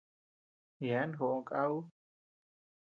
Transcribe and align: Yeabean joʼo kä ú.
Yeabean 0.85 1.11
joʼo 1.19 1.39
kä 1.49 1.61
ú. 1.75 1.77